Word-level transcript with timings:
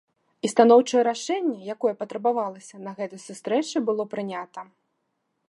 І 0.47 0.49
станоўчае 0.53 1.01
рашэнне, 1.09 1.59
якое 1.73 1.91
патрабавалася, 2.01 2.75
на 2.89 2.95
гэтай 3.01 3.21
сустрэчы 3.27 3.77
было 3.93 4.03
прынята. 4.17 4.61